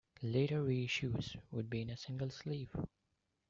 Later 0.23 0.63
reissues 0.63 1.35
would 1.51 1.69
be 1.69 1.83
in 1.83 1.91
a 1.91 1.95
single 1.95 2.31
sleeve. 2.31 2.75